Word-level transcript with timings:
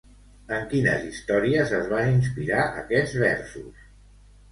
En 0.55 0.61
quines 0.69 1.03
històries 1.09 1.73
es 1.79 1.85
van 1.91 2.09
inspirar 2.13 2.63
aquests 2.81 3.13
versos? 3.25 3.85